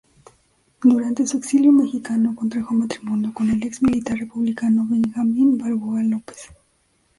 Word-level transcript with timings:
Durante 0.81 1.27
su 1.27 1.37
exilio 1.37 1.71
mexicano 1.71 2.33
contrajo 2.35 2.73
matrimonio 2.73 3.31
con 3.35 3.51
el 3.51 3.61
ex-militar 3.61 4.17
republicano 4.17 4.83
Benjamín 4.89 5.59
Balboa 5.59 6.01
López. 6.01 6.49